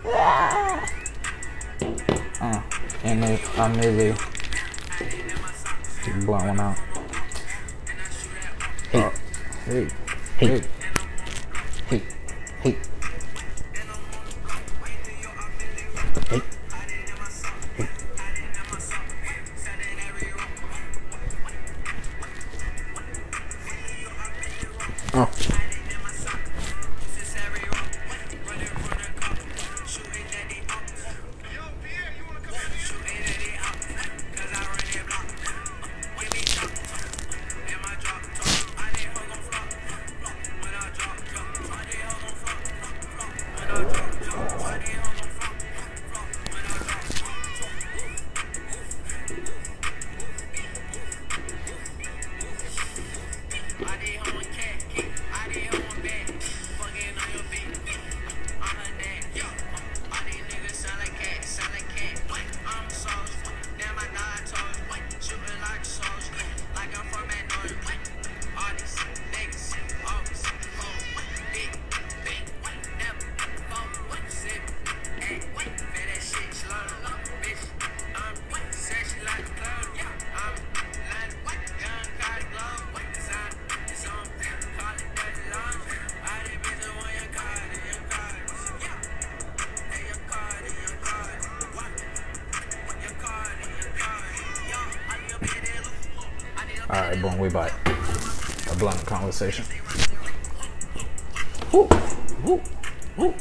[0.06, 0.86] Uh,
[3.04, 4.13] and it, I nearly
[6.26, 6.78] blunt one out.
[8.92, 9.12] Hey,
[9.66, 9.88] hey,
[10.38, 10.62] hey,
[11.88, 12.02] hey, hey.
[12.62, 12.92] Hey.
[97.43, 97.73] We back.
[98.71, 99.65] A blunt conversation.
[101.73, 101.89] Woo,
[102.45, 102.62] woo,
[103.17, 103.34] woo.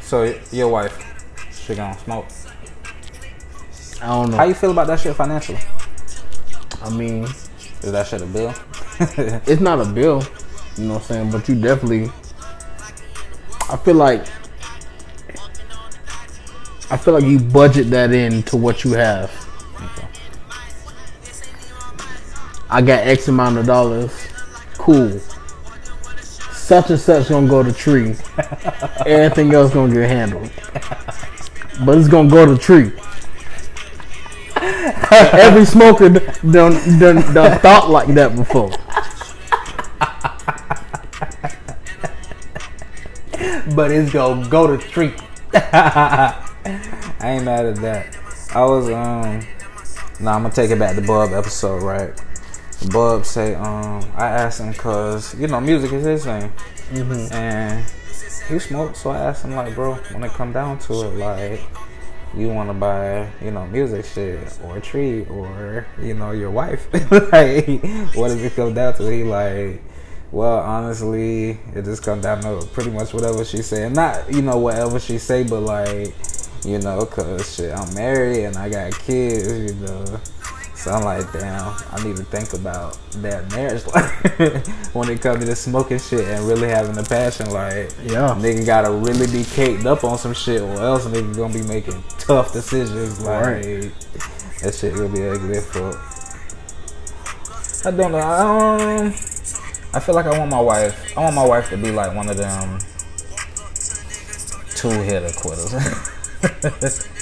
[0.00, 0.96] So your wife,
[1.52, 2.26] she gonna smoke.
[4.00, 4.36] I don't know.
[4.38, 5.58] How you feel about that shit financially?
[6.82, 7.24] I mean,
[7.82, 8.54] Is that shit a bill?
[9.46, 10.22] it's not a bill,
[10.78, 11.30] you know what I'm saying?
[11.30, 12.10] But you definitely,
[13.68, 14.26] I feel like,
[16.90, 19.47] I feel like you budget that in to what you have.
[22.70, 24.12] I got X amount of dollars.
[24.74, 25.18] Cool.
[26.52, 28.14] Such and such gonna go to tree.
[29.06, 30.50] Everything else gonna get handled.
[31.84, 32.92] But it's gonna go to tree.
[35.10, 38.68] Every smoker done, done, done thought like that before.
[43.74, 45.14] but it's gonna go to tree.
[45.54, 46.50] I
[47.22, 48.14] ain't mad at that.
[48.54, 49.40] I was um
[50.20, 52.12] nah I'm gonna take it back to Bub episode, right?
[52.86, 56.52] Bub say, um, I asked him cause, you know, music is his thing.
[57.32, 57.84] And
[58.48, 61.60] he smoked, so I asked him like, bro, when it come down to it, like
[62.34, 66.88] you wanna buy, you know, music shit or a tree or, you know, your wife.
[67.32, 67.66] like
[68.14, 69.10] what does it come down to?
[69.10, 69.82] He like
[70.30, 74.58] well, honestly, it just come down to pretty much whatever she say, not you know
[74.58, 76.14] whatever she say, but like
[76.64, 80.20] you know, cause shit, I'm married and I got kids, you know.
[80.78, 85.40] So I'm like, damn, I need to think about that marriage life when it comes
[85.40, 87.50] to this smoking shit and really having the passion.
[87.50, 88.28] Like, Yeah.
[88.38, 92.00] nigga gotta really be caked up on some shit, or else nigga gonna be making
[92.18, 93.20] tough decisions.
[93.20, 93.92] Like, Right.
[94.62, 95.98] that shit gonna be ugly as fuck.
[97.84, 98.18] I don't know.
[98.18, 99.06] I, um,
[99.94, 101.12] I feel like I want my wife.
[101.18, 102.78] I want my wife to be like one of them
[104.76, 105.74] two hitter quitters.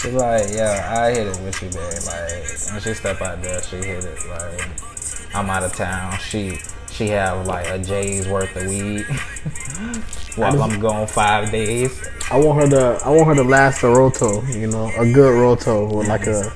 [0.00, 2.02] she like, yeah, I hit it with you, babe.
[2.06, 4.18] Like when she step out there, she hit it.
[4.28, 6.18] Like I'm out of town.
[6.18, 6.58] She
[6.90, 9.06] she have like a J's worth of weed
[10.36, 11.98] while I'm gone five days.
[12.30, 12.68] I want her
[12.98, 13.04] to.
[13.04, 14.42] I want her to last a roto.
[14.46, 16.52] You know, a good roto with like a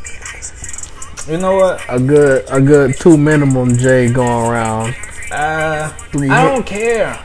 [1.31, 1.81] You know what?
[1.89, 4.95] a good a good two minimum J going around.
[5.33, 7.19] Uh, Three I hit- don't care.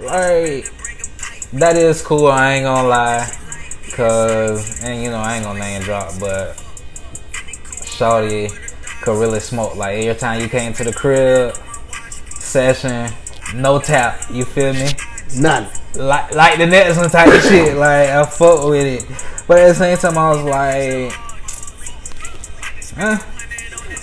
[0.00, 0.70] Like
[1.52, 2.26] that is cool.
[2.26, 3.30] I ain't gonna lie,
[3.96, 6.56] cause and you know I ain't gonna name drop, but
[7.64, 8.52] Shawty
[9.02, 9.74] could really smoke.
[9.74, 11.56] Like every time you came to the crib
[12.28, 13.10] session,
[13.54, 14.20] no tap.
[14.30, 14.90] You feel me?
[15.38, 15.68] None.
[15.94, 17.76] Like like the next one type of shit.
[17.76, 19.04] Like I fuck with it,
[19.48, 21.12] but at the same time I was like,
[22.98, 23.18] eh,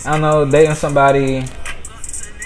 [0.06, 1.46] I don't know, dating somebody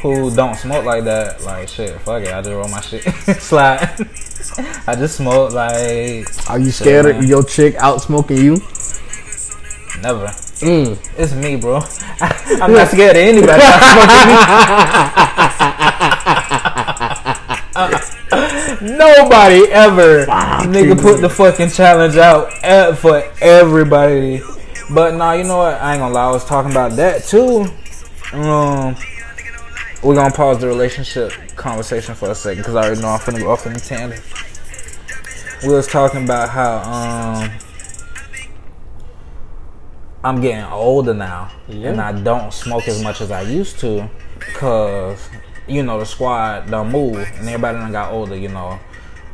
[0.01, 3.03] who don't smoke like that, like shit, fuck it, I just roll my shit,
[3.41, 3.97] slide.
[4.87, 8.57] I just smoke like Are you scared of your chick out smoking you?
[10.01, 10.27] never.
[10.61, 10.97] Mm.
[11.17, 11.77] It's me, bro.
[12.61, 13.61] I'm not scared of anybody.
[13.61, 14.27] out smoking
[18.81, 18.87] me.
[18.97, 20.25] Nobody ever,
[20.67, 24.41] nigga, put the fucking challenge out for everybody.
[24.89, 25.81] But nah, you know what?
[25.81, 26.27] I ain't gonna lie.
[26.27, 27.65] I was talking about that too.
[28.33, 28.95] Um,
[30.03, 33.39] we're gonna pause the relationship conversation for a second because I already know I'm finna
[33.39, 34.21] go off in the tangent.
[35.63, 37.51] We was talking about how um
[40.23, 45.29] I'm getting older now and I don't smoke as much as I used to because
[45.67, 48.35] you know the squad don't move and everybody done got older.
[48.35, 48.79] You know,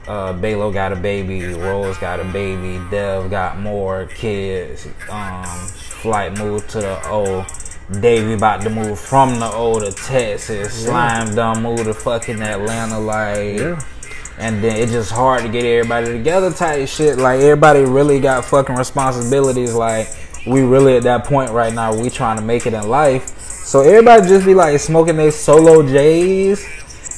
[0.07, 4.87] uh, Balo got a baby, Rose got a baby, Dev got more kids.
[5.09, 7.45] Um, Flight moved to the O.
[7.99, 10.85] Davey about to move from the O to Texas.
[10.85, 12.99] Slime done moved to fucking Atlanta.
[12.99, 13.79] Like, Yeah.
[14.39, 17.17] and then it's just hard to get everybody together type shit.
[17.17, 19.73] Like everybody really got fucking responsibilities.
[19.75, 20.07] Like
[20.47, 21.93] we really at that point right now.
[21.93, 23.37] We trying to make it in life.
[23.37, 26.65] So everybody just be like smoking their solo J's,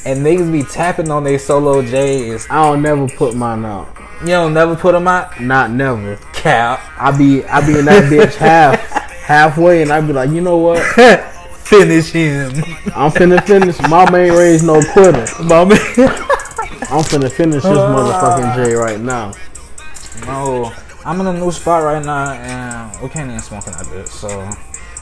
[0.05, 2.47] and niggas be tapping on their solo J's.
[2.49, 3.87] I don't never put mine out.
[4.21, 5.39] You don't never put them out.
[5.39, 6.17] Not never.
[6.33, 6.81] Cap.
[6.97, 8.79] I be I be in that bitch half
[9.25, 10.79] halfway, and I'd be like, you know what?
[11.65, 12.51] Finish him,
[12.95, 13.81] I'm finna finish.
[13.89, 15.25] Mama ain't raised no quitter.
[15.43, 15.75] mommy.
[16.87, 19.33] I'm finna finish this motherfucking J right now.
[20.27, 20.71] No,
[21.03, 24.29] I'm in a new spot right now, and we can't even smoking that this, so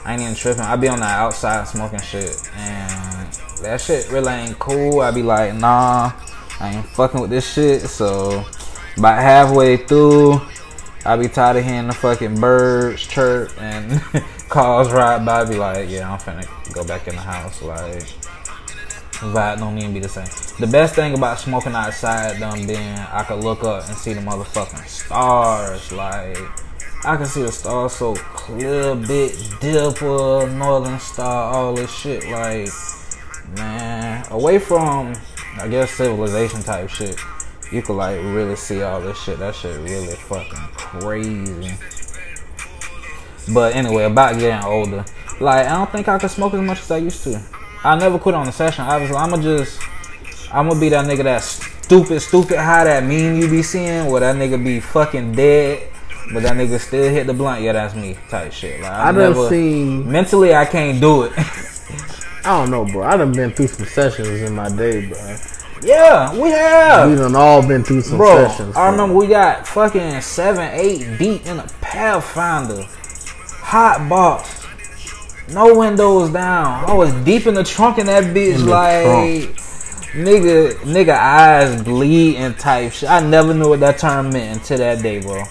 [0.06, 0.62] I ain't even tripping.
[0.62, 3.32] I be on the outside smoking shit, and
[3.62, 5.00] that shit really ain't cool.
[5.00, 6.12] I be like, nah,
[6.60, 7.82] I ain't fucking with this shit.
[7.82, 8.42] So,
[8.96, 10.40] about halfway through,
[11.06, 14.00] I be tired of hearing the fucking birds chirp and
[14.48, 15.42] cars ride by.
[15.42, 18.04] I be like, yeah, I'm finna go back in the house, like
[19.32, 20.26] vibe don't even be the same.
[20.58, 24.20] The best thing about smoking outside done being I could look up and see the
[24.20, 25.92] motherfucking stars.
[25.92, 26.38] Like
[27.04, 32.28] I can see the stars so clear, big dipper, northern star, all this shit.
[32.30, 32.68] Like
[33.56, 35.14] man, away from
[35.58, 37.18] I guess civilization type shit,
[37.74, 39.38] you could like really see all this shit.
[39.40, 41.74] That shit really fucking crazy.
[43.52, 45.04] But anyway, about getting older.
[45.40, 47.42] Like I don't think I can smoke as much as I used to.
[47.82, 48.84] I never quit on the session.
[48.84, 49.80] Obviously, I'ma just
[50.52, 54.36] I'ma be that nigga that stupid, stupid high that meme you be seeing where that
[54.36, 55.90] nigga be fucking dead,
[56.32, 57.62] but that nigga still hit the blunt.
[57.62, 58.80] Yeah, that's me type shit.
[58.80, 60.10] Like I I done never seen.
[60.10, 61.32] mentally I can't do it.
[62.46, 63.02] I don't know, bro.
[63.02, 65.36] I done been through some sessions in my day, bro.
[65.84, 67.10] Yeah, we have.
[67.10, 68.76] We done all been through some Bro, sessions.
[68.76, 68.90] I bro.
[68.92, 74.66] remember we got fucking seven, eight deep in a Pathfinder, hot box,
[75.52, 76.88] no windows down.
[76.88, 79.54] I was deep in the trunk in that bitch, In like
[80.14, 83.10] nigga, nigga eyes bleeding type shit.
[83.10, 85.44] I never knew what that term meant until that day, bro.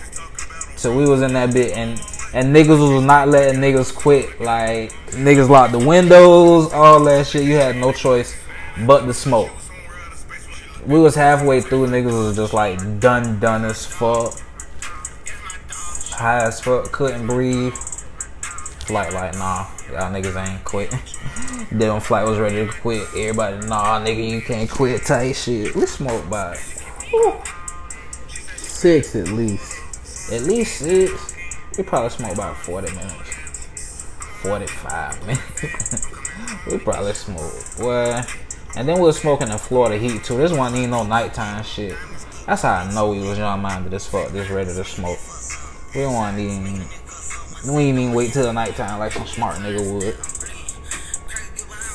[0.76, 2.00] So we was in that bit and
[2.34, 4.42] and niggas was not letting niggas quit.
[4.42, 7.44] Like niggas locked the windows, all that shit.
[7.44, 8.36] You had no choice
[8.88, 9.52] but to smoke.
[10.86, 14.34] We was halfway through, niggas was just like done, done as fuck,
[15.70, 17.74] high as fuck, couldn't breathe.
[17.74, 20.94] Flight like, nah, y'all niggas ain't quit.
[21.72, 25.06] then flight was ready to quit, everybody, nah, nigga, you can't quit.
[25.06, 25.74] Tight shit.
[25.74, 26.58] We smoked by
[28.58, 30.32] six at least.
[30.34, 31.34] at least six.
[31.78, 34.06] We probably smoked about forty minutes,
[34.42, 36.08] forty-five minutes.
[36.70, 38.22] we probably smoked, boy.
[38.76, 40.38] And then we was smoking in Florida heat too.
[40.38, 41.96] This one ain't no nighttime shit.
[42.48, 45.20] That's how I know we was young minded as fuck, just ready to smoke.
[45.96, 46.84] We don't want even.
[47.68, 50.16] We ain't even wait till the nighttime like some smart nigga would.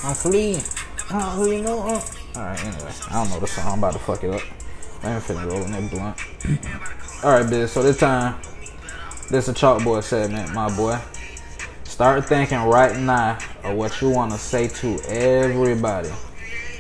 [0.05, 0.62] I'm fleeing.
[1.11, 1.81] I don't really know.
[1.81, 2.01] Uh.
[2.37, 2.93] Alright, anyway.
[3.11, 3.72] I don't know the song.
[3.72, 4.41] I'm about to fuck it up.
[5.03, 6.16] I ain't finna roll in that blunt.
[7.24, 7.68] Alright, bitch.
[7.68, 8.41] So this time,
[9.29, 10.99] this a chalkboard segment, my boy.
[11.83, 16.11] Start thinking right now of what you want to say to everybody.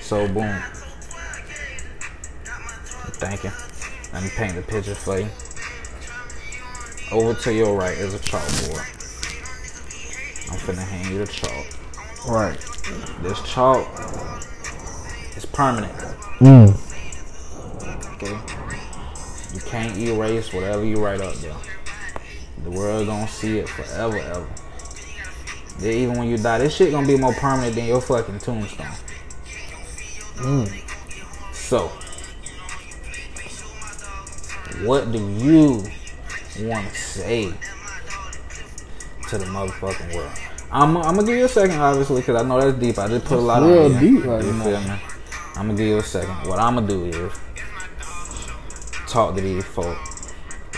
[0.08, 0.58] So, boom.
[3.20, 3.52] Thinking.
[4.14, 5.28] Let me paint the picture for you.
[7.12, 8.78] Over to your right is a chalkboard.
[10.50, 12.26] I'm finna hand you the chalk.
[12.26, 12.58] Right.
[13.20, 13.86] This chalk
[15.36, 15.92] is permanent.
[16.38, 16.72] Mm.
[18.14, 18.32] Okay?
[19.54, 21.54] You can't erase whatever you write up there.
[22.64, 24.48] The world gonna see it forever, ever.
[25.80, 28.86] Then even when you die, this shit gonna be more permanent than your fucking tombstone.
[31.52, 31.88] So,
[34.84, 35.84] what do you
[36.60, 37.52] want to say
[39.28, 40.30] to the motherfucking world?
[40.70, 42.98] I'm, I'm gonna give you a second, obviously, because I know that's deep.
[42.98, 44.18] I just put a lot real on you.
[44.18, 44.64] deep right you now.
[44.64, 45.00] feel me?
[45.56, 46.48] I'm gonna give you a second.
[46.48, 47.32] What I'm gonna do is,
[49.08, 49.98] talk to these folk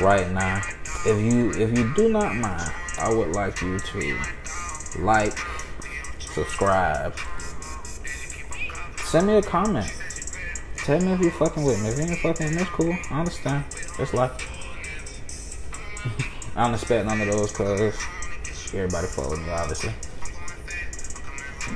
[0.00, 0.62] right now.
[1.06, 4.18] If you if you do not mind, I would like you to
[5.00, 5.38] like,
[6.18, 7.14] subscribe,
[9.10, 9.92] send me a comment.
[10.76, 11.88] Tell me if you're fucking with me.
[11.88, 12.96] If you ain't fucking with me, it's cool.
[13.10, 13.64] I understand.
[13.98, 14.30] It's life.
[16.54, 17.98] I don't expect none of those cause
[18.72, 19.92] everybody fuck me, obviously.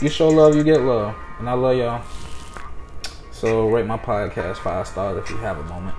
[0.00, 1.16] You show love, you get love.
[1.40, 2.04] And I love y'all.
[3.32, 5.96] So rate my podcast five stars if you have a moment.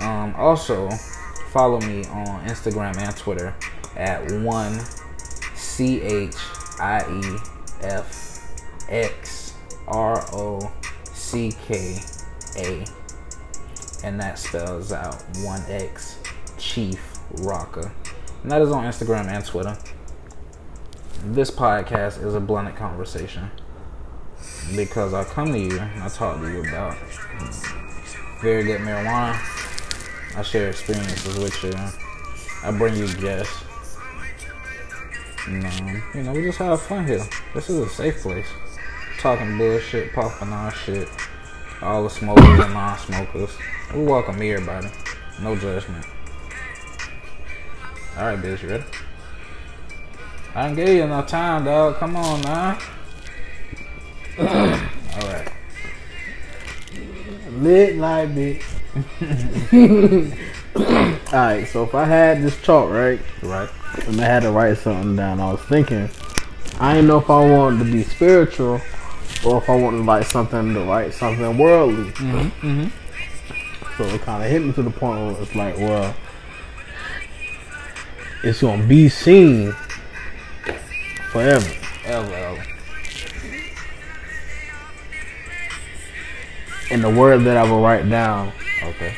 [0.00, 0.90] Um, also,
[1.52, 3.54] follow me on Instagram and Twitter
[3.96, 4.78] at one
[5.54, 6.36] C H
[6.78, 7.38] I E
[7.80, 8.54] F
[8.90, 9.37] X
[9.88, 10.72] R O
[11.12, 11.98] C K
[12.56, 12.84] A.
[14.04, 16.18] And that spells out one X
[16.58, 17.00] Chief
[17.34, 17.90] Rocka.
[18.42, 19.76] And that is on Instagram and Twitter.
[21.24, 23.50] This podcast is a blended conversation
[24.76, 26.96] because I come to you and I talk to you about
[28.40, 29.36] very good marijuana.
[30.36, 31.72] I share experiences with you.
[32.62, 33.64] I bring you guests.
[35.48, 37.26] Um, you know, we just have fun here.
[37.54, 38.46] This is a safe place.
[39.18, 41.08] Talking bullshit, popping our shit.
[41.82, 43.50] All the smokers and non-smokers.
[43.92, 44.86] We welcome everybody.
[45.42, 46.06] No judgment.
[48.16, 48.84] Alright, bitch, you ready?
[50.54, 51.96] I didn't give you enough time, dog.
[51.96, 52.78] Come on now.
[54.38, 55.52] Alright.
[57.54, 58.62] Lit like bitch.
[61.32, 63.18] Alright, so if I had this chalk, right?
[63.42, 63.68] Right.
[64.06, 66.08] And I had to write something down, I was thinking,
[66.78, 68.80] I didn't know if I wanted to be spiritual
[69.44, 72.10] or if I wanted like something to write something worldly.
[72.12, 72.88] Mm-hmm.
[73.96, 76.14] So it kind of hit me to the point where it's like, well,
[78.44, 79.72] it's gonna be seen
[81.32, 81.68] forever.
[82.06, 82.58] LL.
[86.90, 89.14] And the word that I will write down Okay.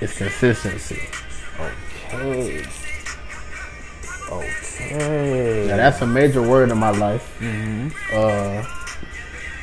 [0.00, 1.00] is consistency.
[1.60, 2.64] Okay.
[4.32, 5.66] Okay.
[5.68, 7.36] Now that's a major word in my life.
[7.40, 7.88] Mm-hmm.
[8.12, 8.64] Uh,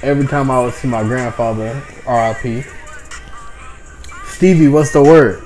[0.08, 2.66] every time I would see my grandfather, RIP,
[4.26, 5.44] Stevie, what's the word?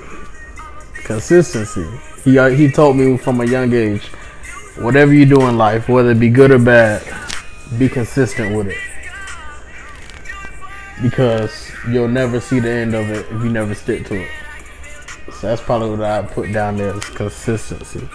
[0.94, 1.84] Consistency.
[2.22, 4.06] He uh, he told me from a young age,
[4.78, 7.02] whatever you do in life, whether it be good or bad,
[7.76, 8.78] be consistent with it.
[11.02, 14.30] Because you'll never see the end of it if you never stick to it.
[15.32, 18.08] So that's probably what I put down there is consistency.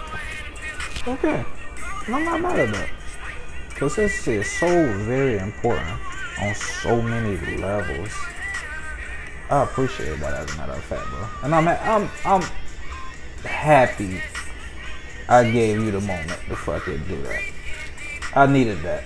[1.05, 1.43] Okay.
[2.07, 2.89] I'm not mad at that.
[3.71, 4.67] Consistency is so
[4.99, 5.99] very important
[6.41, 8.11] on so many levels.
[9.49, 11.27] I appreciate that as a matter of fact, bro.
[11.43, 12.41] And I'm I'm I'm
[13.43, 14.21] happy
[15.29, 17.41] I gave you the moment to fucking do that.
[18.35, 19.03] I needed that.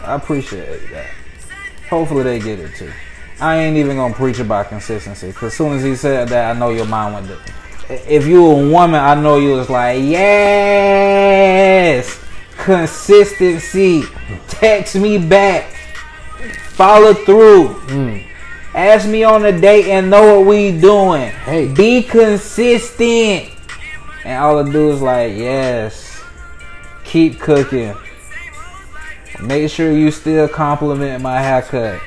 [0.00, 1.10] I appreciate that.
[1.88, 2.92] Hopefully they get it too.
[3.40, 6.70] I ain't even gonna preach about consistency because soon as he said that, I know
[6.70, 7.28] your mind went.
[7.28, 7.38] To,
[8.14, 11.38] if you a woman, I know you was like, yes,
[12.56, 14.02] consistency.
[14.48, 15.74] Text me back.
[16.78, 17.74] Follow through.
[17.88, 18.24] Mm.
[18.72, 21.28] Ask me on a date and know what we doing.
[21.28, 21.66] Hey.
[21.66, 23.50] be consistent.
[24.24, 26.22] And all I do is like, yes,
[27.04, 27.96] keep cooking.
[29.42, 32.00] Make sure you still compliment my haircut.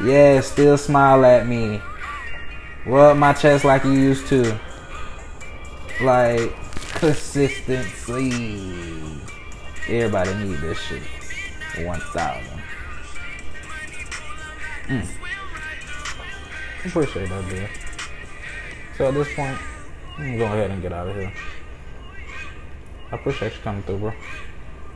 [0.00, 1.82] Yeah, still smile at me.
[2.86, 4.56] Rub my chest like you used to.
[6.00, 6.54] Like
[6.92, 9.18] consistency.
[9.88, 11.02] Everybody need this shit.
[11.84, 12.57] One thousand.
[14.88, 15.06] Mm.
[16.86, 17.68] Appreciate that, dude.
[18.96, 19.58] So at this point,
[20.16, 21.32] I'm gonna go ahead and get out of here.
[23.12, 24.12] I appreciate you coming through, bro.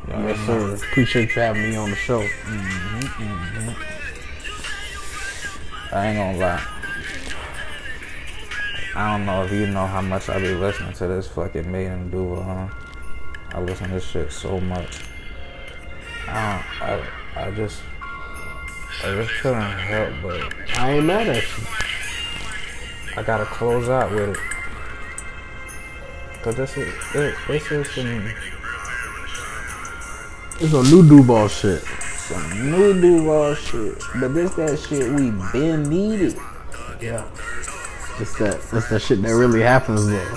[0.08, 0.74] Yes, sir.
[0.74, 2.20] Appreciate you having me on the show.
[2.20, 4.02] Mm-hmm, mm-hmm, mm-hmm.
[5.94, 6.66] I ain't gonna lie.
[8.94, 12.44] I don't know if you know how much I be listening to this fucking MadeInDuval,
[12.44, 12.68] huh?
[13.52, 15.00] I listen to this shit so much.
[16.28, 17.82] I don't, I, I just,
[19.04, 21.64] I just couldn't help but I ain't mad at you.
[23.16, 24.38] I gotta close out with it.
[26.42, 28.32] Cause this is, this, this is some,
[30.60, 31.82] It's a new Duval shit.
[31.82, 33.98] some new Duval shit.
[34.20, 36.36] But this that shit we been needed.
[37.00, 37.28] Yeah.
[38.20, 40.36] It's that it's that shit that really happens though.